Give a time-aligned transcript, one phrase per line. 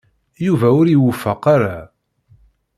[0.45, 1.77] Yuba ur iwufeq ara.